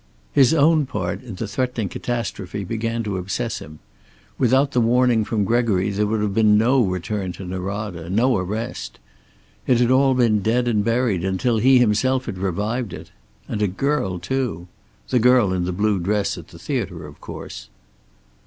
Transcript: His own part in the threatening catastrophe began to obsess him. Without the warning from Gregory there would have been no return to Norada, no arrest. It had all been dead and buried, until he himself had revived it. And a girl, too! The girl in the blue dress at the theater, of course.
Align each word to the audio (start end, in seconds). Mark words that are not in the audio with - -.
His 0.33 0.51
own 0.51 0.87
part 0.87 1.21
in 1.21 1.35
the 1.35 1.47
threatening 1.47 1.87
catastrophe 1.87 2.63
began 2.63 3.03
to 3.03 3.17
obsess 3.17 3.59
him. 3.59 3.77
Without 4.39 4.71
the 4.71 4.81
warning 4.81 5.23
from 5.23 5.43
Gregory 5.43 5.91
there 5.91 6.07
would 6.07 6.21
have 6.21 6.33
been 6.33 6.57
no 6.57 6.81
return 6.83 7.33
to 7.33 7.45
Norada, 7.45 8.09
no 8.09 8.35
arrest. 8.35 8.97
It 9.67 9.79
had 9.79 9.91
all 9.91 10.15
been 10.15 10.39
dead 10.41 10.67
and 10.67 10.83
buried, 10.83 11.23
until 11.23 11.59
he 11.59 11.77
himself 11.77 12.25
had 12.25 12.39
revived 12.39 12.93
it. 12.93 13.11
And 13.47 13.61
a 13.61 13.67
girl, 13.67 14.17
too! 14.17 14.67
The 15.09 15.19
girl 15.19 15.53
in 15.53 15.65
the 15.65 15.71
blue 15.71 15.99
dress 15.99 16.35
at 16.35 16.47
the 16.47 16.57
theater, 16.57 17.05
of 17.05 17.21
course. 17.21 17.69